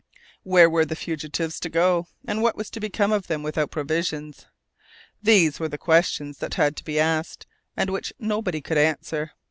Where 0.41 0.67
were 0.67 0.83
the 0.83 0.95
fugitives 0.95 1.59
to 1.59 1.69
go, 1.69 2.07
and 2.27 2.41
what 2.41 2.55
was 2.55 2.71
to 2.71 2.79
become 2.79 3.11
of 3.11 3.27
them 3.27 3.43
without 3.43 3.69
provisions? 3.69 4.47
these 5.21 5.59
were 5.59 5.69
questions 5.69 6.39
that 6.39 6.55
had 6.55 6.75
to 6.77 6.83
be 6.83 6.99
asked, 6.99 7.45
and 7.77 7.91
which 7.91 8.11
nobody 8.17 8.61
could 8.61 8.79
answer. 8.79 9.33